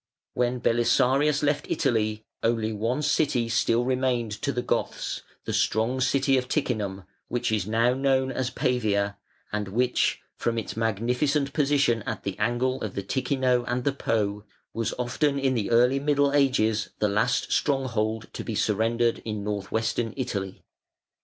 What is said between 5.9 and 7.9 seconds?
city of Ticinum, which is